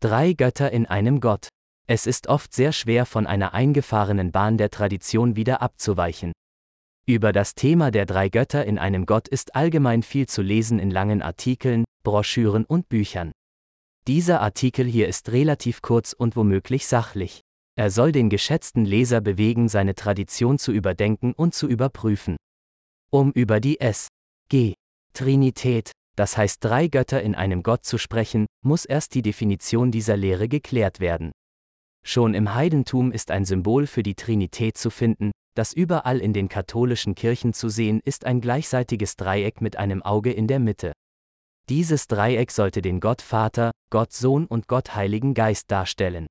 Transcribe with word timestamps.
Drei 0.00 0.32
Götter 0.32 0.70
in 0.70 0.86
einem 0.86 1.18
Gott. 1.18 1.48
Es 1.88 2.06
ist 2.06 2.28
oft 2.28 2.54
sehr 2.54 2.70
schwer 2.70 3.04
von 3.04 3.26
einer 3.26 3.52
eingefahrenen 3.52 4.30
Bahn 4.30 4.56
der 4.56 4.70
Tradition 4.70 5.34
wieder 5.34 5.60
abzuweichen. 5.60 6.30
Über 7.04 7.32
das 7.32 7.56
Thema 7.56 7.90
der 7.90 8.06
drei 8.06 8.28
Götter 8.28 8.64
in 8.64 8.78
einem 8.78 9.06
Gott 9.06 9.26
ist 9.26 9.56
allgemein 9.56 10.04
viel 10.04 10.28
zu 10.28 10.40
lesen 10.40 10.78
in 10.78 10.92
langen 10.92 11.20
Artikeln, 11.20 11.82
Broschüren 12.04 12.64
und 12.64 12.88
Büchern. 12.88 13.32
Dieser 14.06 14.40
Artikel 14.40 14.86
hier 14.86 15.08
ist 15.08 15.32
relativ 15.32 15.82
kurz 15.82 16.12
und 16.12 16.36
womöglich 16.36 16.86
sachlich. 16.86 17.40
Er 17.74 17.90
soll 17.90 18.12
den 18.12 18.30
geschätzten 18.30 18.84
Leser 18.84 19.20
bewegen, 19.20 19.68
seine 19.68 19.96
Tradition 19.96 20.60
zu 20.60 20.70
überdenken 20.70 21.32
und 21.32 21.54
zu 21.54 21.66
überprüfen. 21.66 22.36
Um 23.10 23.32
über 23.32 23.58
die 23.58 23.80
S. 23.80 24.06
G. 24.48 24.74
Trinität, 25.12 25.90
das 26.18 26.36
heißt 26.36 26.64
drei 26.64 26.88
Götter 26.88 27.22
in 27.22 27.36
einem 27.36 27.62
Gott 27.62 27.84
zu 27.84 27.96
sprechen, 27.96 28.46
muss 28.64 28.84
erst 28.84 29.14
die 29.14 29.22
Definition 29.22 29.92
dieser 29.92 30.16
Lehre 30.16 30.48
geklärt 30.48 30.98
werden. 30.98 31.30
Schon 32.04 32.34
im 32.34 32.54
Heidentum 32.54 33.12
ist 33.12 33.30
ein 33.30 33.44
Symbol 33.44 33.86
für 33.86 34.02
die 34.02 34.16
Trinität 34.16 34.76
zu 34.76 34.90
finden, 34.90 35.30
das 35.54 35.72
überall 35.72 36.18
in 36.18 36.32
den 36.32 36.48
katholischen 36.48 37.14
Kirchen 37.14 37.52
zu 37.52 37.68
sehen 37.68 38.00
ist 38.04 38.24
ein 38.24 38.40
gleichseitiges 38.40 39.14
Dreieck 39.14 39.60
mit 39.60 39.76
einem 39.76 40.02
Auge 40.02 40.32
in 40.32 40.48
der 40.48 40.58
Mitte. 40.58 40.92
Dieses 41.68 42.08
Dreieck 42.08 42.50
sollte 42.50 42.82
den 42.82 42.98
Gott 42.98 43.22
Vater, 43.22 43.70
Gott 43.90 44.12
Sohn 44.12 44.46
und 44.46 44.66
Gott 44.66 44.96
Heiligen 44.96 45.34
Geist 45.34 45.70
darstellen. 45.70 46.26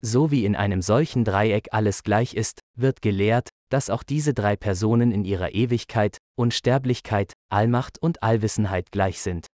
So 0.00 0.30
wie 0.30 0.46
in 0.46 0.56
einem 0.56 0.80
solchen 0.80 1.24
Dreieck 1.24 1.68
alles 1.72 2.04
gleich 2.04 2.32
ist, 2.32 2.60
wird 2.74 3.02
gelehrt, 3.02 3.50
dass 3.68 3.90
auch 3.90 4.02
diese 4.02 4.32
drei 4.32 4.56
Personen 4.56 5.12
in 5.12 5.26
ihrer 5.26 5.52
Ewigkeit, 5.52 6.16
Unsterblichkeit, 6.38 7.34
Allmacht 7.50 8.00
und 8.00 8.22
Allwissenheit 8.22 8.92
gleich 8.92 9.20
sind. 9.20 9.46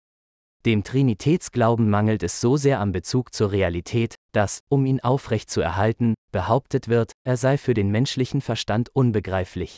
Dem 0.67 0.83
Trinitätsglauben 0.83 1.91
mangelt 1.91 2.23
es 2.23 2.41
so 2.41 2.57
sehr 2.57 2.81
am 2.81 2.93
Bezug 2.93 3.35
zur 3.35 3.53
Realität, 3.53 4.15
dass, 4.33 4.61
um 4.69 4.87
ihn 4.87 5.01
aufrecht 5.01 5.51
zu 5.51 5.61
erhalten, 5.61 6.15
behauptet 6.33 6.89
wird, 6.89 7.13
er 7.25 7.37
sei 7.37 7.59
für 7.59 7.75
den 7.75 7.91
menschlichen 7.91 8.41
Verstand 8.41 8.89
unbegreiflich. 8.95 9.77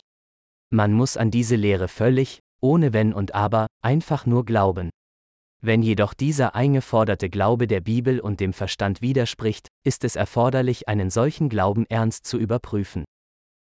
Man 0.69 0.93
muss 0.93 1.17
an 1.17 1.29
diese 1.29 1.57
Lehre 1.57 1.87
völlig, 1.89 2.39
ohne 2.61 2.93
Wenn 2.93 3.13
und 3.13 3.35
Aber, 3.35 3.67
einfach 3.81 4.25
nur 4.25 4.45
glauben. 4.45 4.89
Wenn 5.61 5.81
jedoch 5.81 6.13
dieser 6.13 6.55
eingeforderte 6.55 7.29
Glaube 7.29 7.67
der 7.67 7.81
Bibel 7.81 8.19
und 8.19 8.39
dem 8.39 8.53
Verstand 8.53 9.01
widerspricht, 9.01 9.67
ist 9.83 10.03
es 10.03 10.15
erforderlich, 10.15 10.87
einen 10.87 11.09
solchen 11.09 11.49
Glauben 11.49 11.85
ernst 11.87 12.25
zu 12.25 12.37
überprüfen. 12.37 13.05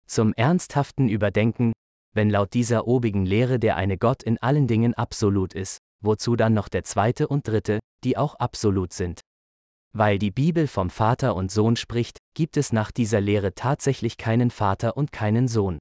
Zum 0.08 0.34
ernsthaften 0.34 1.08
Überdenken, 1.08 1.74
wenn 2.16 2.30
laut 2.30 2.54
dieser 2.54 2.88
obigen 2.88 3.26
Lehre 3.26 3.60
der 3.60 3.76
eine 3.76 3.98
Gott 3.98 4.24
in 4.24 4.38
allen 4.42 4.68
Dingen 4.68 4.94
absolut 4.94 5.54
ist, 5.54 5.80
wozu 6.02 6.36
dann 6.36 6.54
noch 6.54 6.70
der 6.70 6.84
zweite 6.84 7.28
und 7.28 7.48
dritte, 7.48 7.80
die 8.04 8.18
auch 8.18 8.36
absolut 8.36 8.94
sind. 8.94 9.22
Weil 9.94 10.18
die 10.18 10.32
Bibel 10.32 10.68
vom 10.68 10.90
Vater 10.90 11.36
und 11.36 11.52
Sohn 11.52 11.76
spricht, 11.76 12.18
gibt 12.34 12.58
es 12.58 12.74
nach 12.74 12.92
dieser 12.92 13.22
Lehre 13.22 13.54
tatsächlich 13.54 14.18
keinen 14.18 14.50
Vater 14.50 14.98
und 14.98 15.12
keinen 15.12 15.48
Sohn. 15.48 15.78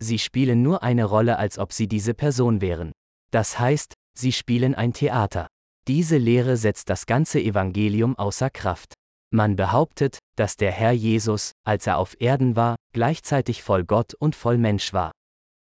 Sie 0.00 0.18
spielen 0.18 0.62
nur 0.62 0.82
eine 0.82 1.04
Rolle, 1.04 1.38
als 1.38 1.58
ob 1.58 1.72
sie 1.72 1.88
diese 1.88 2.14
Person 2.14 2.60
wären. 2.60 2.92
Das 3.30 3.58
heißt, 3.58 3.94
sie 4.16 4.32
spielen 4.32 4.74
ein 4.74 4.92
Theater. 4.92 5.46
Diese 5.88 6.16
Lehre 6.16 6.56
setzt 6.56 6.90
das 6.90 7.06
ganze 7.06 7.40
Evangelium 7.40 8.16
außer 8.16 8.50
Kraft. 8.50 8.94
Man 9.32 9.56
behauptet, 9.56 10.18
dass 10.36 10.56
der 10.56 10.72
Herr 10.72 10.92
Jesus, 10.92 11.52
als 11.64 11.86
er 11.86 11.98
auf 11.98 12.16
Erden 12.20 12.56
war, 12.56 12.76
gleichzeitig 12.92 13.62
voll 13.62 13.84
Gott 13.84 14.14
und 14.14 14.36
voll 14.36 14.58
Mensch 14.58 14.92
war. 14.92 15.12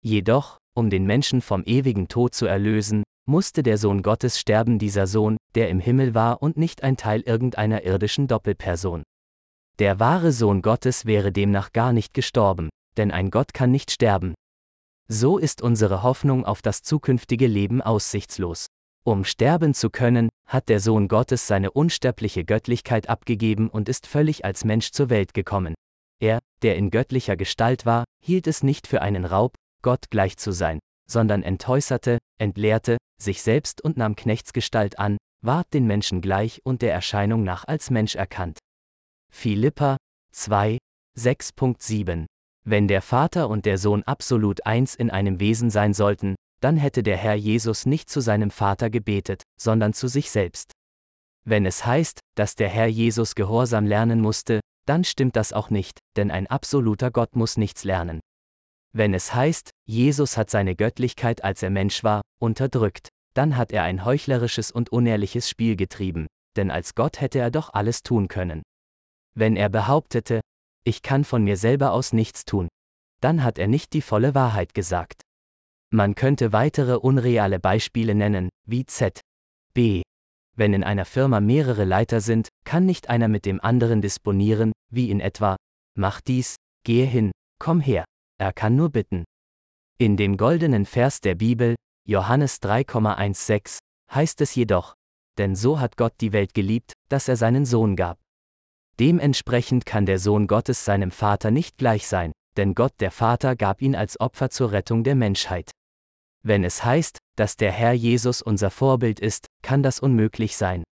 Jedoch, 0.09 0.57
um 0.75 0.89
den 0.89 1.05
Menschen 1.05 1.43
vom 1.43 1.65
ewigen 1.65 2.09
Tod 2.09 2.35
zu 2.35 2.47
erlösen, 2.47 3.03
musste 3.27 3.63
der 3.63 3.77
Sohn 3.77 4.03
Gottes 4.03 4.41
sterben, 4.41 4.79
dieser 4.79 5.07
Sohn, 5.07 5.37
der 5.55 5.69
im 5.69 5.81
Himmel 5.81 6.15
war 6.15 6.41
und 6.43 6.57
nicht 6.57 6.83
ein 6.83 6.97
Teil 6.97 7.21
irgendeiner 7.21 7.85
irdischen 7.85 8.27
Doppelperson. 8.27 9.03
Der 9.79 10.01
wahre 10.01 10.33
Sohn 10.33 10.63
Gottes 10.63 11.05
wäre 11.05 11.31
demnach 11.31 11.73
gar 11.73 11.93
nicht 11.93 12.15
gestorben, 12.15 12.71
denn 12.97 13.11
ein 13.11 13.31
Gott 13.31 13.53
kann 13.53 13.71
nicht 13.71 13.91
sterben, 13.91 14.33
so 15.11 15.39
ist 15.39 15.63
unsere 15.63 16.03
Hoffnung 16.03 16.45
auf 16.45 16.61
das 16.61 16.83
zukünftige 16.83 17.47
Leben 17.47 17.81
aussichtslos. 17.81 18.67
Um 19.05 19.25
sterben 19.25 19.73
zu 19.73 19.89
können, 19.89 20.29
hat 20.47 20.69
der 20.69 20.81
Sohn 20.81 21.09
Gottes 21.09 21.47
seine 21.47 21.71
unsterbliche 21.71 22.45
Göttlichkeit 22.45 23.09
abgegeben 23.09 23.71
und 23.71 23.89
ist 23.89 24.07
völlig 24.07 24.45
als 24.45 24.65
Mensch 24.65 24.91
zur 24.91 25.09
Welt 25.09 25.33
gekommen. 25.33 25.75
Er, 26.21 26.41
der 26.63 26.77
in 26.77 26.91
göttlicher 26.91 27.37
Gestalt 27.37 27.87
war, 27.87 28.05
hielt 28.23 28.47
es 28.47 28.63
nicht 28.63 28.87
für 28.87 29.01
einen 29.01 29.25
Raub, 29.25 29.55
Gott 29.83 30.11
gleich 30.11 30.37
zu 30.37 30.53
sein, 30.53 30.79
sondern 31.11 31.43
entäußerte, 31.43 32.19
entleerte, 32.39 32.97
sich 33.21 33.43
selbst 33.43 33.81
und 33.83 33.97
nahm 33.97 34.17
Knechtsgestalt 34.17 34.99
an, 34.99 35.17
ward 35.45 35.73
den 35.73 35.87
Menschen 35.87 36.21
gleich 36.21 36.61
und 36.65 36.83
der 36.83 36.93
Erscheinung 36.93 37.45
nach 37.45 37.65
als 37.67 37.91
Mensch 37.91 38.15
erkannt. 38.15 38.59
Philippa 39.31 39.97
2, 40.33 40.79
6.7 41.19 42.27
wenn 42.71 42.87
der 42.87 43.01
Vater 43.01 43.49
und 43.49 43.65
der 43.65 43.79
Sohn 43.79 44.03
absolut 44.03 44.67
eins 44.67 44.95
in 44.95 45.11
einem 45.11 45.41
Wesen 45.41 45.71
sein 45.71 45.95
sollten, 45.95 46.35
dann 46.61 46.77
hätte 46.77 47.03
der 47.03 47.17
Herr 47.17 47.35
Jesus 47.35 47.87
nicht 47.87 48.11
zu 48.11 48.21
seinem 48.21 48.51
Vater 48.51 48.91
gebetet, 48.91 49.43
sondern 49.59 49.95
zu 49.95 50.07
sich 50.07 50.31
selbst. 50.31 50.73
Wenn 51.47 51.65
es 51.65 51.87
heißt, 51.87 52.21
dass 52.35 52.57
der 52.57 52.69
Herr 52.69 52.87
Jesus 52.87 53.35
Gehorsam 53.35 53.87
lernen 53.87 54.21
musste, 54.21 54.61
dann 54.85 55.03
stimmt 55.05 55.37
das 55.37 55.55
auch 55.55 55.71
nicht, 55.71 55.99
denn 56.17 56.31
ein 56.31 56.47
absoluter 56.47 57.11
Gott 57.11 57.37
muss 57.37 57.57
nichts 57.57 57.85
lernen. 57.85 58.21
Wenn 58.93 59.15
es 59.15 59.35
heißt, 59.35 59.71
Jesus 59.87 60.37
hat 60.37 60.51
seine 60.51 60.75
Göttlichkeit, 60.75 61.45
als 61.45 61.63
er 61.63 61.71
Mensch 61.71 62.05
war, 62.05 62.23
unterdrückt, 62.41 63.09
dann 63.35 63.57
hat 63.57 63.73
er 63.73 63.83
ein 63.83 64.05
heuchlerisches 64.05 64.71
und 64.71 64.91
unehrliches 64.91 65.49
Spiel 65.49 65.77
getrieben, 65.77 66.27
denn 66.57 66.71
als 66.71 66.95
Gott 66.95 67.21
hätte 67.21 67.39
er 67.39 67.51
doch 67.51 67.73
alles 67.73 68.03
tun 68.03 68.29
können. 68.29 68.63
Wenn 69.35 69.57
er 69.57 69.69
behauptete, 69.69 70.41
ich 70.85 71.03
kann 71.03 71.25
von 71.25 71.45
mir 71.45 71.57
selber 71.57 71.93
aus 71.93 72.13
nichts 72.13 72.45
tun. 72.45 72.69
Dann 73.21 73.45
hat 73.45 73.59
er 73.59 73.69
nicht 73.69 73.93
die 73.93 74.03
volle 74.03 74.35
Wahrheit 74.35 74.75
gesagt. 74.75 75.23
Man 75.91 76.15
könnte 76.15 76.53
weitere 76.53 76.97
unreale 76.97 77.59
Beispiele 77.61 78.15
nennen, 78.15 78.49
wie 78.67 78.87
Z. 78.87 79.21
B. 79.75 80.03
Wenn 80.57 80.73
in 80.73 80.83
einer 80.83 81.05
Firma 81.05 81.41
mehrere 81.41 81.85
Leiter 81.85 82.21
sind, 82.21 82.49
kann 82.65 82.85
nicht 82.85 83.09
einer 83.09 83.29
mit 83.29 83.45
dem 83.45 83.61
anderen 83.61 84.03
disponieren, 84.03 84.73
wie 84.91 85.11
in 85.11 85.21
etwa, 85.21 85.57
mach 85.95 86.21
dies, 86.21 86.57
gehe 86.85 87.07
hin, 87.07 87.31
komm 87.61 87.81
her. 87.81 88.05
Er 88.41 88.53
kann 88.53 88.77
nur 88.77 88.91
bitten. 88.91 89.25
In 89.99 90.17
dem 90.17 90.37
goldenen 90.37 90.87
Vers 90.87 91.21
der 91.21 91.35
Bibel, 91.35 91.75
Johannes 92.07 92.63
3,16, 92.63 93.79
heißt 94.15 94.41
es 94.41 94.55
jedoch, 94.55 94.95
denn 95.39 95.57
so 95.57 95.81
hat 95.81 95.97
Gott 95.97 96.15
die 96.21 96.33
Welt 96.33 96.55
geliebt, 96.55 96.93
dass 97.09 97.27
er 97.27 97.37
seinen 97.37 97.67
Sohn 97.67 97.97
gab. 97.97 98.19
Dementsprechend 99.01 99.87
kann 99.87 100.07
der 100.07 100.21
Sohn 100.21 100.47
Gottes 100.47 100.85
seinem 100.85 101.11
Vater 101.11 101.51
nicht 101.51 101.79
gleich 101.79 102.07
sein, 102.07 102.31
denn 102.57 102.75
Gott 102.75 102.95
der 103.01 103.11
Vater 103.11 103.57
gab 103.57 103.83
ihn 103.83 103.97
als 103.97 104.21
Opfer 104.21 104.51
zur 104.51 104.71
Rettung 104.71 105.03
der 105.03 105.17
Menschheit. 105.17 105.73
Wenn 106.45 106.63
es 106.63 106.85
heißt, 106.85 107.19
dass 107.37 107.57
der 107.57 107.73
Herr 107.73 107.93
Jesus 107.93 108.41
unser 108.41 108.71
Vorbild 108.71 109.19
ist, 109.19 109.47
kann 109.63 109.83
das 109.83 109.99
unmöglich 109.99 110.57
sein. 110.57 110.85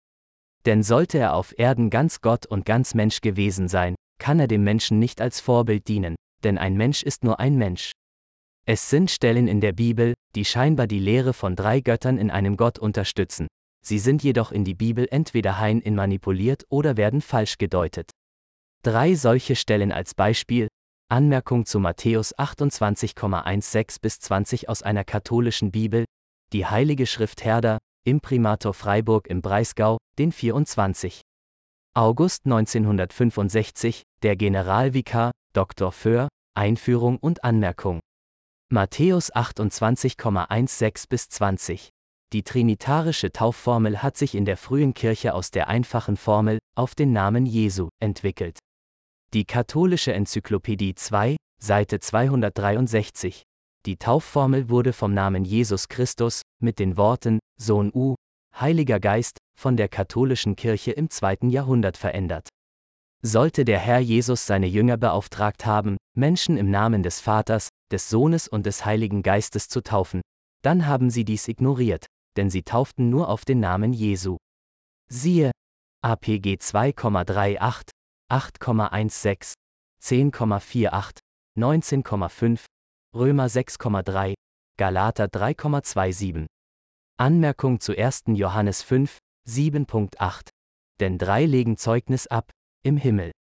Denn 0.64 0.82
sollte 0.82 1.18
er 1.18 1.34
auf 1.34 1.58
Erden 1.58 1.90
ganz 1.90 2.22
Gott 2.22 2.46
und 2.46 2.64
ganz 2.64 2.94
Mensch 2.94 3.20
gewesen 3.20 3.68
sein, 3.68 3.94
kann 4.18 4.40
er 4.40 4.48
dem 4.48 4.64
Menschen 4.64 4.98
nicht 4.98 5.20
als 5.20 5.40
Vorbild 5.40 5.88
dienen, 5.88 6.16
denn 6.44 6.58
ein 6.58 6.76
Mensch 6.76 7.02
ist 7.02 7.24
nur 7.24 7.40
ein 7.40 7.56
Mensch. 7.56 7.92
Es 8.66 8.88
sind 8.88 9.10
Stellen 9.10 9.48
in 9.48 9.60
der 9.60 9.72
Bibel, 9.72 10.14
die 10.34 10.44
scheinbar 10.44 10.86
die 10.86 10.98
Lehre 10.98 11.32
von 11.32 11.56
drei 11.56 11.80
Göttern 11.80 12.18
in 12.18 12.30
einem 12.30 12.56
Gott 12.56 12.78
unterstützen, 12.78 13.46
sie 13.84 13.98
sind 13.98 14.22
jedoch 14.22 14.52
in 14.52 14.64
die 14.64 14.74
Bibel 14.74 15.06
entweder 15.10 15.58
hein 15.58 15.80
in 15.80 15.94
manipuliert 15.94 16.64
oder 16.68 16.96
werden 16.96 17.20
falsch 17.20 17.58
gedeutet. 17.58 18.10
Drei 18.82 19.14
solche 19.14 19.56
Stellen 19.56 19.92
als 19.92 20.14
Beispiel, 20.14 20.68
Anmerkung 21.10 21.66
zu 21.66 21.78
Matthäus 21.78 22.34
28,16 22.36 24.00
bis 24.00 24.18
20 24.20 24.68
aus 24.68 24.82
einer 24.82 25.04
katholischen 25.04 25.70
Bibel, 25.70 26.04
die 26.52 26.66
Heilige 26.66 27.06
Schrift 27.06 27.44
Herder, 27.44 27.78
Imprimator 28.06 28.74
Freiburg 28.74 29.28
im 29.28 29.42
Breisgau, 29.42 29.98
den 30.18 30.32
24. 30.32 31.22
August 31.94 32.46
1965, 32.46 34.02
der 34.22 34.36
Generalvikar, 34.36 35.32
Dr. 35.52 35.92
Föhr, 35.92 36.28
Einführung 36.56 37.18
und 37.18 37.42
Anmerkung. 37.42 38.00
Matthäus 38.70 39.32
28,16 39.34 41.08
bis 41.08 41.28
20. 41.28 41.90
Die 42.32 42.42
trinitarische 42.44 43.32
Taufformel 43.32 44.02
hat 44.02 44.16
sich 44.16 44.34
in 44.34 44.44
der 44.44 44.56
frühen 44.56 44.94
Kirche 44.94 45.34
aus 45.34 45.50
der 45.50 45.68
einfachen 45.68 46.16
Formel 46.16 46.58
auf 46.76 46.94
den 46.94 47.12
Namen 47.12 47.44
Jesu 47.44 47.88
entwickelt. 48.00 48.58
Die 49.32 49.44
katholische 49.44 50.12
Enzyklopädie 50.12 50.94
2, 50.94 51.36
Seite 51.60 51.98
263. 51.98 53.42
Die 53.84 53.96
Taufformel 53.96 54.68
wurde 54.68 54.92
vom 54.92 55.12
Namen 55.12 55.44
Jesus 55.44 55.88
Christus 55.88 56.42
mit 56.62 56.78
den 56.78 56.96
Worten 56.96 57.40
Sohn 57.60 57.90
U, 57.92 58.14
Heiliger 58.58 59.00
Geist 59.00 59.38
von 59.60 59.76
der 59.76 59.88
katholischen 59.88 60.54
Kirche 60.54 60.92
im 60.92 61.10
zweiten 61.10 61.50
Jahrhundert 61.50 61.96
verändert. 61.96 62.48
Sollte 63.26 63.64
der 63.64 63.78
Herr 63.78 64.00
Jesus 64.00 64.44
seine 64.44 64.66
Jünger 64.66 64.98
beauftragt 64.98 65.64
haben, 65.64 65.96
Menschen 66.14 66.58
im 66.58 66.70
Namen 66.70 67.02
des 67.02 67.20
Vaters, 67.20 67.70
des 67.90 68.10
Sohnes 68.10 68.48
und 68.48 68.66
des 68.66 68.84
Heiligen 68.84 69.22
Geistes 69.22 69.68
zu 69.68 69.82
taufen, 69.82 70.20
dann 70.62 70.86
haben 70.86 71.08
sie 71.08 71.24
dies 71.24 71.48
ignoriert, 71.48 72.04
denn 72.36 72.50
sie 72.50 72.64
tauften 72.64 73.08
nur 73.08 73.30
auf 73.30 73.46
den 73.46 73.60
Namen 73.60 73.94
Jesu. 73.94 74.36
Siehe, 75.10 75.52
APG 76.02 76.56
2,38, 76.56 77.88
8,16, 78.30 79.54
10,48, 80.02 81.18
19,5, 81.58 82.66
Römer 83.16 83.46
6,3, 83.46 84.34
Galater 84.76 85.26
3,27. 85.28 86.44
Anmerkung 87.16 87.80
zu 87.80 87.96
1. 87.96 88.24
Johannes 88.34 88.82
5, 88.82 89.16
7.8. 89.48 90.50
Denn 91.00 91.16
drei 91.16 91.46
legen 91.46 91.78
Zeugnis 91.78 92.26
ab, 92.26 92.50
im 92.84 92.96
Himmel. 92.96 93.32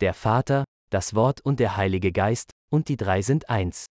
Der 0.00 0.14
Vater, 0.14 0.64
das 0.90 1.14
Wort 1.14 1.40
und 1.40 1.58
der 1.58 1.76
Heilige 1.76 2.12
Geist, 2.12 2.52
und 2.70 2.88
die 2.88 2.96
drei 2.96 3.22
sind 3.22 3.48
eins. 3.48 3.86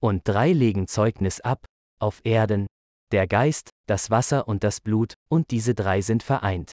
Und 0.00 0.22
drei 0.26 0.52
legen 0.52 0.88
Zeugnis 0.88 1.40
ab, 1.40 1.64
auf 2.00 2.20
Erden, 2.24 2.66
der 3.12 3.26
Geist, 3.26 3.70
das 3.86 4.10
Wasser 4.10 4.48
und 4.48 4.64
das 4.64 4.80
Blut, 4.80 5.14
und 5.30 5.50
diese 5.50 5.74
drei 5.74 6.00
sind 6.00 6.22
vereint. 6.22 6.72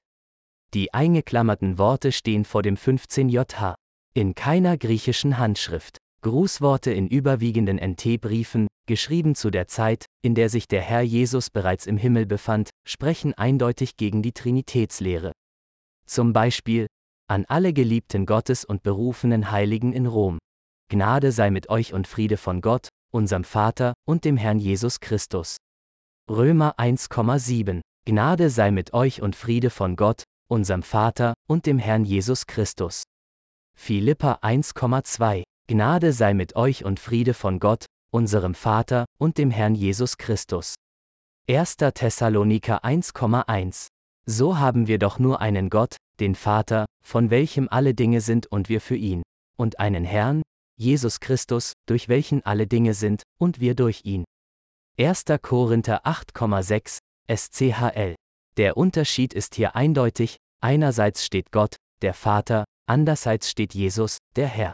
Die 0.74 0.94
eingeklammerten 0.94 1.78
Worte 1.78 2.12
stehen 2.12 2.46
vor 2.46 2.64
dem 2.64 2.76
15jh. 2.76 3.76
In 4.14 4.36
keiner 4.36 4.78
griechischen 4.78 5.38
Handschrift. 5.38 5.98
Grußworte 6.22 6.92
in 6.92 7.08
überwiegenden 7.08 7.78
NT-Briefen, 7.78 8.68
geschrieben 8.88 9.36
zu 9.36 9.52
der 9.52 9.68
Zeit, 9.68 10.06
in 10.22 10.36
der 10.36 10.50
sich 10.50 10.68
der 10.68 10.82
Herr 10.82 11.02
Jesus 11.02 11.50
bereits 11.50 11.86
im 11.86 11.98
Himmel 11.98 12.26
befand, 12.26 12.72
sprechen 12.86 13.34
eindeutig 13.36 13.96
gegen 13.96 14.22
die 14.22 14.34
Trinitätslehre. 14.34 15.32
Zum 16.06 16.34
Beispiel, 16.34 16.88
an 17.30 17.46
alle 17.46 17.74
Geliebten 17.74 18.26
Gottes 18.26 18.66
und 18.66 18.84
berufenen 18.84 19.52
Heiligen 19.52 19.94
in 19.94 20.06
Rom. 20.06 20.40
Gnade 20.90 21.32
sei 21.32 21.52
mit 21.52 21.70
euch 21.70 21.94
und 21.94 22.08
Friede 22.08 22.38
von 22.38 22.62
Gott, 22.62 22.90
unserem 23.12 23.44
Vater 23.44 23.94
und 24.08 24.26
dem 24.26 24.38
Herrn 24.38 24.60
Jesus 24.60 25.00
Christus. 25.00 25.58
Römer 26.30 26.78
1,7 26.80 27.82
Gnade 28.06 28.50
sei 28.50 28.72
mit 28.72 28.94
euch 28.94 29.22
und 29.22 29.36
Friede 29.36 29.70
von 29.70 29.96
Gott, 29.96 30.24
unserem 30.50 30.82
Vater 30.82 31.34
und 31.48 31.66
dem 31.66 31.78
Herrn 31.78 32.06
Jesus 32.06 32.48
Christus. 32.48 33.04
Philippa 33.76 34.40
1,2 34.42 35.44
Gnade 35.68 36.14
sei 36.14 36.34
mit 36.34 36.56
euch 36.56 36.84
und 36.84 37.00
Friede 37.00 37.36
von 37.36 37.60
Gott, 37.60 37.86
unserem 38.12 38.56
Vater 38.56 39.06
und 39.20 39.38
dem 39.38 39.52
Herrn 39.52 39.76
Jesus 39.76 40.18
Christus. 40.18 40.74
1. 41.48 41.78
Thessaloniker 41.78 42.84
1,1 42.84 43.88
So 44.26 44.58
haben 44.58 44.88
wir 44.88 44.98
doch 44.98 45.20
nur 45.20 45.42
einen 45.42 45.70
Gott, 45.70 45.98
den 46.20 46.36
Vater, 46.36 46.86
von 47.04 47.30
welchem 47.30 47.68
alle 47.70 47.94
Dinge 47.94 48.22
sind 48.22 48.48
und 48.48 48.70
wir 48.70 48.82
für 48.82 48.96
ihn, 48.96 49.24
und 49.58 49.80
einen 49.80 50.06
Herrn, 50.06 50.42
Jesus 50.78 51.20
Christus, 51.20 51.74
durch 51.88 52.08
welchen 52.08 52.46
alle 52.46 52.68
Dinge 52.68 52.94
sind, 52.94 53.24
und 53.38 53.60
wir 53.60 53.76
durch 53.76 54.02
ihn. 54.06 54.24
1. 55.00 55.26
Korinther 55.42 56.06
8,6 56.06 57.00
SCHL. 57.30 58.16
Der 58.58 58.78
Unterschied 58.78 59.34
ist 59.34 59.56
hier 59.56 59.76
eindeutig, 59.76 60.38
einerseits 60.62 61.26
steht 61.26 61.52
Gott, 61.52 61.76
der 62.02 62.14
Vater, 62.14 62.66
andererseits 62.86 63.50
steht 63.50 63.74
Jesus, 63.74 64.18
der 64.36 64.48
Herr. 64.48 64.74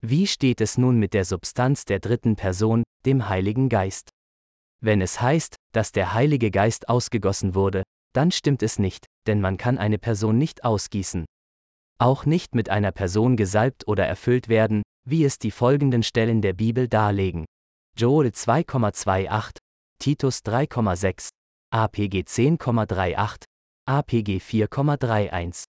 Wie 0.00 0.26
steht 0.26 0.60
es 0.60 0.76
nun 0.76 0.98
mit 0.98 1.14
der 1.14 1.24
Substanz 1.24 1.84
der 1.84 1.98
dritten 1.98 2.36
Person, 2.36 2.82
dem 3.06 3.28
Heiligen 3.28 3.68
Geist? 3.68 4.10
Wenn 4.80 5.00
es 5.00 5.20
heißt, 5.20 5.56
dass 5.72 5.92
der 5.92 6.14
Heilige 6.14 6.50
Geist 6.50 6.88
ausgegossen 6.88 7.54
wurde, 7.54 7.82
dann 8.14 8.30
stimmt 8.30 8.62
es 8.62 8.78
nicht, 8.78 9.06
denn 9.26 9.40
man 9.40 9.56
kann 9.56 9.76
eine 9.76 9.98
Person 9.98 10.38
nicht 10.38 10.64
ausgießen. 10.64 11.24
Auch 11.98 12.24
nicht 12.24 12.54
mit 12.54 12.70
einer 12.70 12.92
Person 12.92 13.36
gesalbt 13.36 13.86
oder 13.86 14.06
erfüllt 14.06 14.48
werden, 14.48 14.82
wie 15.06 15.24
es 15.24 15.38
die 15.38 15.50
folgenden 15.50 16.02
Stellen 16.02 16.40
der 16.40 16.54
Bibel 16.54 16.88
darlegen. 16.88 17.44
Joel 17.96 18.28
2,28, 18.28 19.58
Titus 19.98 20.38
3,6, 20.40 21.28
APG 21.70 22.20
10,38, 22.22 23.44
APG 23.86 24.38
4,31. 24.38 25.64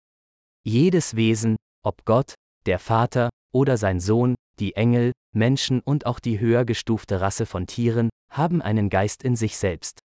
Jedes 0.65 1.15
Wesen, 1.15 1.57
ob 1.83 2.05
Gott, 2.05 2.35
der 2.65 2.79
Vater 2.79 3.29
oder 3.53 3.77
sein 3.77 3.99
Sohn, 3.99 4.35
die 4.59 4.75
Engel, 4.75 5.11
Menschen 5.35 5.81
und 5.81 6.05
auch 6.05 6.19
die 6.19 6.39
höher 6.39 6.63
gestufte 6.63 7.19
Rasse 7.19 7.45
von 7.45 7.67
Tieren, 7.67 8.09
haben 8.29 8.61
einen 8.61 8.89
Geist 8.89 9.23
in 9.23 9.35
sich 9.35 9.57
selbst. 9.57 9.99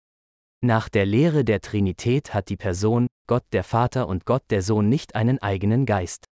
Nach 0.61 0.89
der 0.89 1.05
Lehre 1.05 1.43
der 1.43 1.61
Trinität 1.61 2.33
hat 2.33 2.49
die 2.49 2.57
Person, 2.57 3.07
Gott 3.27 3.43
der 3.51 3.63
Vater 3.63 4.07
und 4.07 4.25
Gott 4.25 4.43
der 4.49 4.61
Sohn 4.61 4.89
nicht 4.89 5.15
einen 5.15 5.39
eigenen 5.39 5.85
Geist. 5.85 6.25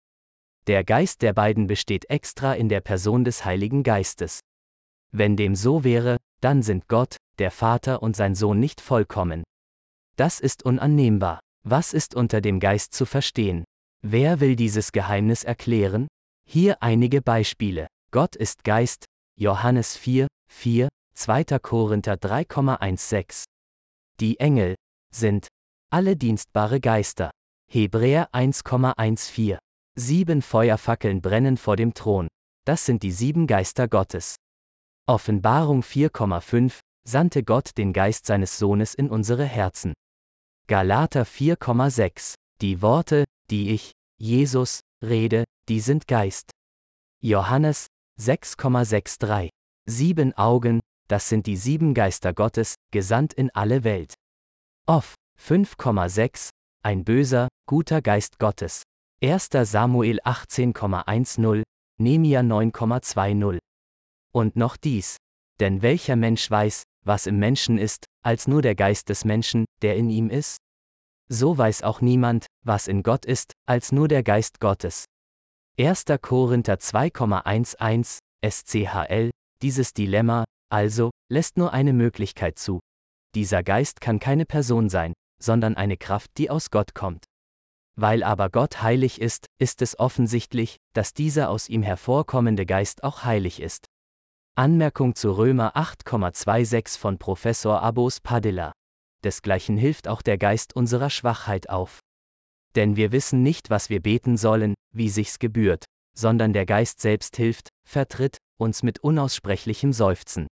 Der 0.67 0.83
Geist 0.83 1.21
der 1.21 1.33
beiden 1.33 1.67
besteht 1.67 2.09
extra 2.09 2.53
in 2.53 2.69
der 2.69 2.81
Person 2.81 3.25
des 3.25 3.43
Heiligen 3.45 3.83
Geistes. 3.83 4.39
Wenn 5.11 5.35
dem 5.35 5.55
so 5.55 5.83
wäre, 5.83 6.17
dann 6.41 6.63
sind 6.63 6.87
Gott, 6.87 7.17
der 7.37 7.51
Vater 7.51 8.01
und 8.01 8.15
sein 8.15 8.35
Sohn 8.35 8.59
nicht 8.59 8.81
vollkommen. 8.81 9.43
Das 10.15 10.39
ist 10.39 10.63
unannehmbar. 10.63 11.39
Was 11.65 11.93
ist 11.93 12.15
unter 12.15 12.41
dem 12.41 12.59
Geist 12.59 12.93
zu 12.93 13.05
verstehen? 13.05 13.63
Wer 14.01 14.39
will 14.39 14.55
dieses 14.55 14.91
Geheimnis 14.91 15.43
erklären? 15.43 16.07
Hier 16.47 16.81
einige 16.83 17.21
Beispiele. 17.21 17.87
Gott 18.11 18.35
ist 18.35 18.63
Geist, 18.63 19.05
Johannes 19.39 19.95
4, 19.95 20.27
4, 20.49 20.89
2. 21.15 21.43
Korinther 21.59 22.15
3,16. 22.15 23.45
Die 24.19 24.39
Engel 24.39 24.75
sind 25.13 25.47
alle 25.91 26.15
dienstbare 26.15 26.79
Geister. 26.79 27.31
Hebräer 27.69 28.29
1,14. 28.33 29.57
Sieben 29.95 30.41
Feuerfackeln 30.41 31.21
brennen 31.21 31.57
vor 31.57 31.75
dem 31.75 31.93
Thron. 31.93 32.27
Das 32.65 32.85
sind 32.85 33.03
die 33.03 33.11
sieben 33.11 33.47
Geister 33.47 33.87
Gottes. 33.87 34.35
Offenbarung 35.07 35.81
4,5 35.81 36.79
sandte 37.07 37.43
Gott 37.43 37.77
den 37.77 37.91
Geist 37.91 38.25
seines 38.25 38.57
Sohnes 38.57 38.93
in 38.93 39.09
unsere 39.09 39.45
Herzen. 39.45 39.93
Galater 40.67 41.23
4,6 41.23 42.35
Die 42.61 42.81
Worte, 42.81 43.25
die 43.49 43.71
ich, 43.71 43.91
Jesus, 44.17 44.79
rede, 45.03 45.43
die 45.67 45.79
sind 45.79 46.07
Geist. 46.07 46.51
Johannes 47.21 47.87
6,63 48.21 49.49
Sieben 49.85 50.33
Augen, 50.33 50.79
das 51.07 51.29
sind 51.29 51.45
die 51.45 51.57
sieben 51.57 51.93
Geister 51.93 52.33
Gottes, 52.33 52.75
gesandt 52.91 53.33
in 53.33 53.49
alle 53.51 53.83
Welt. 53.83 54.13
Off 54.87 55.15
5,6 55.39 56.49
Ein 56.83 57.03
böser, 57.03 57.47
guter 57.67 58.01
Geist 58.01 58.39
Gottes. 58.39 58.83
1. 59.23 59.49
Samuel 59.63 60.19
18,10, 60.21 61.63
Nemia 61.99 62.41
9,20. 62.41 63.59
Und 64.33 64.55
noch 64.55 64.75
dies. 64.75 65.17
Denn 65.59 65.81
welcher 65.81 66.15
Mensch 66.15 66.49
weiß, 66.49 66.83
was 67.05 67.27
im 67.27 67.39
Menschen 67.39 67.77
ist, 67.77 68.05
als 68.23 68.47
nur 68.47 68.61
der 68.61 68.75
Geist 68.75 69.09
des 69.09 69.23
Menschen, 69.23 69.65
der 69.81 69.95
in 69.95 70.09
ihm 70.09 70.29
ist? 70.29 70.57
So 71.29 71.57
weiß 71.57 71.83
auch 71.83 72.01
niemand, 72.01 72.47
was 72.65 72.87
in 72.87 73.03
Gott 73.03 73.25
ist, 73.25 73.53
als 73.65 73.91
nur 73.91 74.07
der 74.07 74.23
Geist 74.23 74.59
Gottes. 74.59 75.05
1. 75.79 76.05
Korinther 76.21 76.75
2,11 76.75 78.19
SCHL 78.45 79.31
Dieses 79.61 79.93
Dilemma, 79.93 80.43
also, 80.73 81.11
lässt 81.31 81.55
nur 81.55 81.71
eine 81.71 81.93
Möglichkeit 81.93 82.57
zu. 82.57 82.79
Dieser 83.35 83.61
Geist 83.61 84.01
kann 84.01 84.19
keine 84.19 84.47
Person 84.47 84.89
sein, 84.89 85.13
sondern 85.39 85.77
eine 85.77 85.97
Kraft, 85.97 86.31
die 86.39 86.49
aus 86.49 86.71
Gott 86.71 86.95
kommt. 86.95 87.25
Weil 87.95 88.23
aber 88.23 88.49
Gott 88.49 88.81
heilig 88.81 89.21
ist, 89.21 89.45
ist 89.59 89.83
es 89.83 89.99
offensichtlich, 89.99 90.77
dass 90.93 91.13
dieser 91.13 91.51
aus 91.51 91.69
ihm 91.69 91.83
hervorkommende 91.83 92.65
Geist 92.65 93.03
auch 93.03 93.23
heilig 93.23 93.61
ist. 93.61 93.85
Anmerkung 94.55 95.13
zu 95.13 95.33
Römer 95.37 95.75
8,26 95.75 96.97
von 96.97 97.19
Professor 97.19 97.83
Abos 97.83 98.19
Padilla. 98.19 98.71
Desgleichen 99.23 99.77
hilft 99.77 100.07
auch 100.07 100.23
der 100.23 100.39
Geist 100.39 100.75
unserer 100.75 101.11
Schwachheit 101.11 101.69
auf. 101.69 101.99
Denn 102.75 102.95
wir 102.95 103.11
wissen 103.11 103.43
nicht, 103.43 103.69
was 103.69 103.91
wir 103.91 104.01
beten 104.01 104.37
sollen, 104.37 104.73
wie 104.91 105.09
sich's 105.09 105.37
gebührt, 105.37 105.85
sondern 106.17 106.51
der 106.51 106.65
Geist 106.65 106.99
selbst 106.99 107.37
hilft, 107.37 107.69
vertritt, 107.87 108.37
uns 108.59 108.81
mit 108.81 108.99
unaussprechlichem 109.03 109.93
Seufzen. 109.93 110.47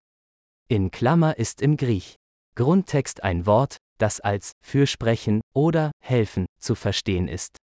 In 0.71 0.89
Klammer 0.89 1.37
ist 1.37 1.61
im 1.61 1.75
Griech 1.75 2.15
Grundtext 2.55 3.23
ein 3.23 3.45
Wort, 3.45 3.75
das 3.97 4.21
als 4.21 4.53
Fürsprechen 4.65 5.41
oder 5.53 5.91
helfen 6.01 6.45
zu 6.61 6.75
verstehen 6.75 7.27
ist. 7.27 7.57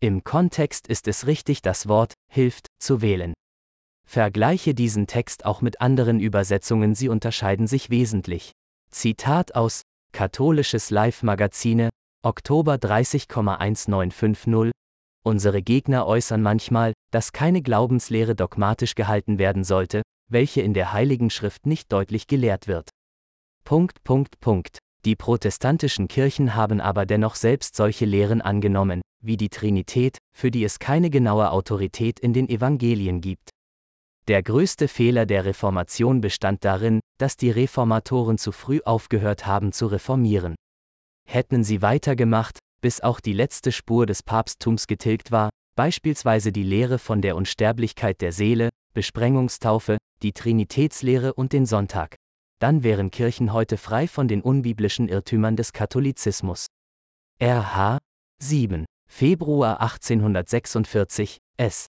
Im 0.00 0.24
Kontext 0.24 0.88
ist 0.88 1.06
es 1.06 1.28
richtig, 1.28 1.62
das 1.62 1.86
Wort 1.86 2.14
hilft 2.28 2.66
zu 2.80 3.00
wählen. 3.00 3.32
Vergleiche 4.04 4.74
diesen 4.74 5.06
Text 5.06 5.46
auch 5.46 5.60
mit 5.60 5.80
anderen 5.80 6.18
Übersetzungen, 6.18 6.96
sie 6.96 7.08
unterscheiden 7.08 7.68
sich 7.68 7.90
wesentlich. 7.90 8.50
Zitat 8.90 9.54
aus 9.54 9.82
Katholisches 10.10 10.90
Live-Magazine, 10.90 11.90
Oktober 12.24 12.74
30,1950 12.74 14.72
Unsere 15.24 15.62
Gegner 15.62 16.08
äußern 16.08 16.42
manchmal, 16.42 16.92
dass 17.12 17.30
keine 17.30 17.62
Glaubenslehre 17.62 18.34
dogmatisch 18.34 18.96
gehalten 18.96 19.38
werden 19.38 19.62
sollte, 19.62 20.02
welche 20.28 20.62
in 20.62 20.74
der 20.74 20.92
Heiligen 20.92 21.30
Schrift 21.30 21.66
nicht 21.66 21.92
deutlich 21.92 22.26
gelehrt 22.26 22.68
wird. 22.68 22.90
Punkt, 23.64 24.02
Punkt, 24.04 24.40
Punkt. 24.40 24.78
Die 25.04 25.16
protestantischen 25.16 26.06
Kirchen 26.06 26.54
haben 26.54 26.80
aber 26.80 27.06
dennoch 27.06 27.34
selbst 27.34 27.74
solche 27.74 28.04
Lehren 28.04 28.40
angenommen, 28.40 29.02
wie 29.22 29.36
die 29.36 29.48
Trinität, 29.48 30.18
für 30.36 30.50
die 30.50 30.64
es 30.64 30.78
keine 30.78 31.10
genaue 31.10 31.50
Autorität 31.50 32.20
in 32.20 32.32
den 32.32 32.48
Evangelien 32.48 33.20
gibt. 33.20 33.50
Der 34.28 34.42
größte 34.42 34.86
Fehler 34.86 35.26
der 35.26 35.44
Reformation 35.44 36.20
bestand 36.20 36.64
darin, 36.64 37.00
dass 37.18 37.36
die 37.36 37.50
Reformatoren 37.50 38.38
zu 38.38 38.52
früh 38.52 38.80
aufgehört 38.84 39.46
haben 39.46 39.72
zu 39.72 39.88
reformieren. 39.88 40.54
Hätten 41.28 41.64
sie 41.64 41.82
weitergemacht, 41.82 42.58
bis 42.80 43.00
auch 43.00 43.18
die 43.18 43.32
letzte 43.32 43.72
Spur 43.72 44.06
des 44.06 44.22
Papsttums 44.22 44.86
getilgt 44.86 45.32
war, 45.32 45.50
beispielsweise 45.76 46.52
die 46.52 46.62
Lehre 46.62 46.98
von 46.98 47.22
der 47.22 47.34
Unsterblichkeit 47.34 48.20
der 48.20 48.32
Seele, 48.32 48.70
Besprengungstaufe, 48.94 49.98
die 50.22 50.32
Trinitätslehre 50.32 51.34
und 51.34 51.52
den 51.52 51.66
Sonntag. 51.66 52.16
Dann 52.58 52.82
wären 52.82 53.10
Kirchen 53.10 53.52
heute 53.52 53.76
frei 53.76 54.06
von 54.06 54.28
den 54.28 54.40
unbiblischen 54.40 55.08
Irrtümern 55.08 55.56
des 55.56 55.72
Katholizismus. 55.72 56.66
RH 57.40 57.98
7. 58.40 58.86
Februar 59.08 59.80
1846 59.80 61.38
S. 61.56 61.86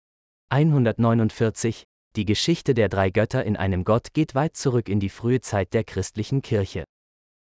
149 0.49 1.83
Die 2.15 2.25
Geschichte 2.25 2.73
der 2.73 2.89
drei 2.89 3.11
Götter 3.11 3.43
in 3.43 3.55
einem 3.55 3.83
Gott 3.83 4.13
geht 4.13 4.35
weit 4.35 4.55
zurück 4.55 4.89
in 4.89 4.99
die 4.99 5.09
frühe 5.09 5.41
Zeit 5.41 5.73
der 5.73 5.83
christlichen 5.83 6.41
Kirche. 6.41 6.83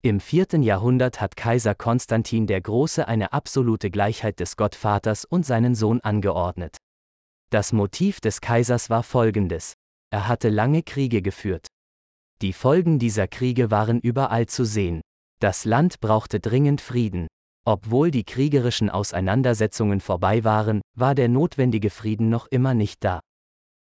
Im 0.02 0.22
vierten 0.22 0.64
Jahrhundert 0.64 1.20
hat 1.20 1.36
Kaiser 1.36 1.76
Konstantin 1.76 2.48
der 2.48 2.62
Große 2.62 3.06
eine 3.06 3.34
absolute 3.34 3.92
Gleichheit 3.92 4.40
des 4.40 4.56
Gottvaters 4.56 5.26
und 5.26 5.46
seinen 5.46 5.76
Sohn 5.76 6.00
angeordnet. 6.00 6.78
Das 7.50 7.74
Motiv 7.74 8.22
des 8.22 8.40
Kaisers 8.40 8.90
war 8.90 9.04
folgendes. 9.04 9.74
Er 10.12 10.28
hatte 10.28 10.50
lange 10.50 10.82
Kriege 10.82 11.22
geführt. 11.22 11.68
Die 12.42 12.54
Folgen 12.54 12.98
dieser 12.98 13.28
Kriege 13.28 13.70
waren 13.70 14.00
überall 14.00 14.48
zu 14.48 14.66
sehen. 14.66 15.02
Das 15.40 15.66
Land 15.66 16.00
brauchte 16.00 16.40
dringend 16.40 16.82
Frieden. 16.82 17.28
Obwohl 17.66 18.10
die 18.10 18.24
kriegerischen 18.24 18.90
Auseinandersetzungen 18.90 20.02
vorbei 20.02 20.44
waren, 20.44 20.82
war 20.98 21.14
der 21.14 21.30
notwendige 21.30 21.92
Frieden 21.92 22.30
noch 22.30 22.48
immer 22.48 22.74
nicht 22.74 23.04
da. 23.04 23.20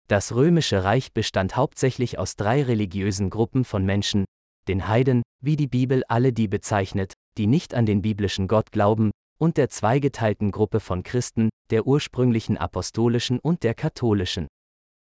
Das 0.08 0.34
römische 0.34 0.84
Reich 0.84 1.12
bestand 1.12 1.56
hauptsächlich 1.56 2.18
aus 2.18 2.36
drei 2.36 2.62
religiösen 2.62 3.28
Gruppen 3.28 3.64
von 3.64 3.84
Menschen, 3.84 4.24
den 4.66 4.88
Heiden, 4.88 5.22
wie 5.42 5.56
die 5.56 5.66
Bibel 5.66 6.04
alle 6.08 6.32
die 6.32 6.48
bezeichnet, 6.48 7.12
die 7.36 7.46
nicht 7.46 7.74
an 7.74 7.84
den 7.84 8.00
biblischen 8.00 8.48
Gott 8.48 8.72
glauben, 8.72 9.10
und 9.38 9.56
der 9.58 9.68
zweigeteilten 9.68 10.52
Gruppe 10.52 10.80
von 10.80 11.02
Christen, 11.02 11.50
der 11.70 11.86
ursprünglichen 11.86 12.56
apostolischen 12.56 13.38
und 13.40 13.62
der 13.62 13.74
katholischen. 13.74 14.46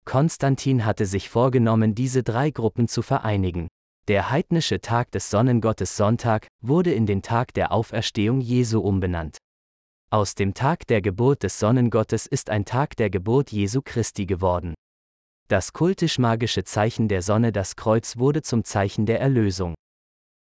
Konstantin 0.07 0.85
hatte 0.85 1.05
sich 1.05 1.29
vorgenommen, 1.29 1.93
diese 1.93 2.23
drei 2.23 2.49
Gruppen 2.49 2.87
zu 2.87 3.01
vereinigen. 3.01 3.67
Der 4.07 4.31
heidnische 4.31 4.79
Tag 4.79 5.11
des 5.11 5.29
Sonnengottes 5.29 5.97
Sonntag 5.97 6.47
wurde 6.63 6.93
in 6.93 7.05
den 7.05 7.21
Tag 7.21 7.53
der 7.53 7.73
Auferstehung 7.73 8.39
Jesu 8.39 8.79
umbenannt. 8.79 9.37
Aus 10.09 10.33
dem 10.33 10.53
Tag 10.53 10.87
der 10.87 11.01
Geburt 11.01 11.43
des 11.43 11.59
Sonnengottes 11.59 12.25
ist 12.25 12.49
ein 12.49 12.63
Tag 12.63 12.95
der 12.95 13.09
Geburt 13.09 13.51
Jesu 13.51 13.81
Christi 13.83 14.25
geworden. 14.25 14.75
Das 15.49 15.73
kultisch-magische 15.73 16.63
Zeichen 16.63 17.09
der 17.09 17.21
Sonne, 17.21 17.51
das 17.51 17.75
Kreuz, 17.75 18.17
wurde 18.17 18.41
zum 18.43 18.63
Zeichen 18.63 19.05
der 19.05 19.19
Erlösung. 19.19 19.75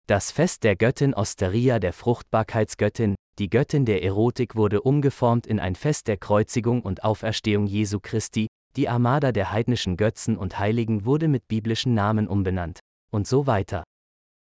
Das 0.07 0.31
Fest 0.31 0.63
der 0.63 0.77
Göttin 0.77 1.13
Osteria, 1.13 1.79
der 1.79 1.91
Fruchtbarkeitsgöttin, 1.91 3.15
die 3.37 3.49
Göttin 3.49 3.83
der 3.83 4.01
Erotik, 4.01 4.55
wurde 4.55 4.79
umgeformt 4.79 5.45
in 5.45 5.59
ein 5.59 5.75
Fest 5.75 6.07
der 6.07 6.15
Kreuzigung 6.15 6.83
und 6.83 7.03
Auferstehung 7.03 7.67
Jesu 7.67 7.99
Christi, 7.99 8.47
die 8.77 8.87
Armada 8.87 9.31
der 9.31 9.51
heidnischen 9.51 9.97
Götzen 9.97 10.37
und 10.37 10.59
Heiligen 10.59 11.03
wurde 11.03 11.27
mit 11.27 11.47
biblischen 11.47 11.93
Namen 11.93 12.27
umbenannt, 12.27 12.79
und 13.11 13.27
so 13.27 13.47
weiter. 13.47 13.83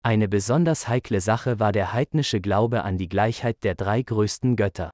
Eine 0.02 0.28
besonders 0.28 0.88
heikle 0.88 1.20
Sache 1.20 1.60
war 1.60 1.72
der 1.72 1.92
heidnische 1.92 2.40
Glaube 2.40 2.82
an 2.82 2.98
die 2.98 3.08
Gleichheit 3.08 3.62
der 3.62 3.74
drei 3.74 4.02
größten 4.02 4.56
Götter. 4.56 4.90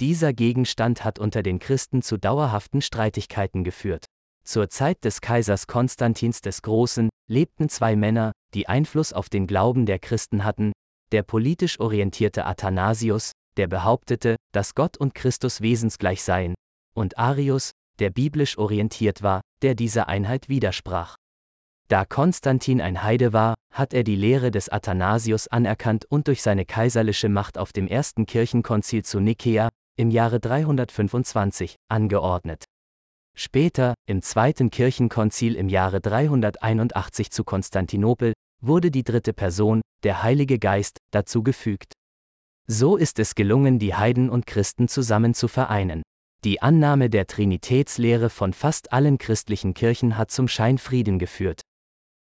Dieser 0.00 0.32
Gegenstand 0.32 1.04
hat 1.04 1.18
unter 1.18 1.42
den 1.42 1.58
Christen 1.58 2.02
zu 2.02 2.18
dauerhaften 2.18 2.82
Streitigkeiten 2.82 3.64
geführt. 3.64 4.06
Zur 4.44 4.70
Zeit 4.70 5.04
des 5.04 5.20
Kaisers 5.20 5.66
Konstantins 5.66 6.40
des 6.40 6.62
Großen 6.62 7.10
lebten 7.28 7.68
zwei 7.68 7.96
Männer, 7.96 8.32
die 8.54 8.68
Einfluss 8.68 9.12
auf 9.12 9.28
den 9.28 9.46
Glauben 9.46 9.86
der 9.86 9.98
Christen 9.98 10.44
hatten, 10.44 10.72
der 11.12 11.22
politisch 11.22 11.80
orientierte 11.80 12.46
Athanasius, 12.46 13.32
der 13.56 13.66
behauptete, 13.66 14.36
dass 14.52 14.74
Gott 14.74 14.96
und 14.96 15.14
Christus 15.14 15.60
wesensgleich 15.60 16.22
seien, 16.22 16.54
und 16.94 17.18
Arius, 17.18 17.72
der 17.98 18.10
biblisch 18.10 18.58
orientiert 18.58 19.22
war, 19.22 19.40
der 19.62 19.74
dieser 19.74 20.08
Einheit 20.08 20.48
widersprach. 20.48 21.16
Da 21.88 22.04
Konstantin 22.04 22.80
ein 22.80 23.02
Heide 23.02 23.32
war, 23.32 23.54
hat 23.72 23.94
er 23.94 24.04
die 24.04 24.16
Lehre 24.16 24.50
des 24.50 24.68
Athanasius 24.68 25.48
anerkannt 25.48 26.04
und 26.10 26.28
durch 26.28 26.42
seine 26.42 26.66
kaiserliche 26.66 27.28
Macht 27.28 27.56
auf 27.56 27.72
dem 27.72 27.88
ersten 27.88 28.26
Kirchenkonzil 28.26 29.04
zu 29.04 29.20
Nikäa, 29.20 29.70
im 29.96 30.10
Jahre 30.10 30.38
325, 30.38 31.76
angeordnet. 31.88 32.64
Später, 33.34 33.94
im 34.06 34.20
Zweiten 34.20 34.70
Kirchenkonzil 34.70 35.54
im 35.54 35.68
Jahre 35.68 36.00
381 36.00 37.30
zu 37.30 37.44
Konstantinopel, 37.44 38.32
wurde 38.60 38.90
die 38.90 39.04
dritte 39.04 39.32
Person, 39.32 39.80
der 40.02 40.22
Heilige 40.22 40.58
Geist, 40.58 40.98
dazu 41.12 41.42
gefügt. 41.42 41.92
So 42.66 42.96
ist 42.96 43.18
es 43.18 43.34
gelungen, 43.34 43.78
die 43.78 43.94
Heiden 43.94 44.28
und 44.28 44.46
Christen 44.46 44.88
zusammen 44.88 45.34
zu 45.34 45.48
vereinen. 45.48 46.02
Die 46.44 46.62
Annahme 46.62 47.10
der 47.10 47.26
Trinitätslehre 47.26 48.30
von 48.30 48.52
fast 48.52 48.92
allen 48.92 49.18
christlichen 49.18 49.74
Kirchen 49.74 50.16
hat 50.16 50.30
zum 50.30 50.46
Scheinfrieden 50.46 51.18
geführt. 51.18 51.62